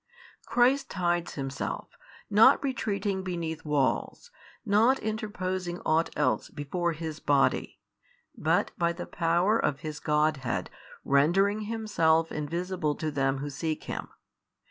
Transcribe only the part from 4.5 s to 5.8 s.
not interposing